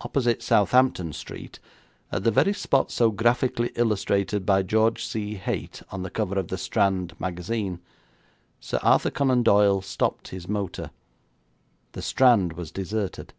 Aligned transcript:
Opposite 0.00 0.42
Southampton 0.42 1.12
Street, 1.12 1.60
at 2.10 2.24
the 2.24 2.32
very 2.32 2.52
spot 2.52 2.90
so 2.90 3.12
graphically 3.12 3.70
illustrated 3.76 4.44
by 4.44 4.64
George 4.64 5.04
C. 5.04 5.40
Haité 5.40 5.84
on 5.92 6.02
the 6.02 6.10
cover 6.10 6.36
of 6.36 6.48
the 6.48 6.58
Strand 6.58 7.14
Magazine, 7.20 7.78
Sir 8.58 8.80
Arthur 8.82 9.12
Conan 9.12 9.44
Doyle 9.44 9.82
stopped 9.82 10.30
his 10.30 10.48
motor. 10.48 10.90
The 11.92 12.02
Strand 12.02 12.54
was 12.54 12.72
deserted. 12.72 13.34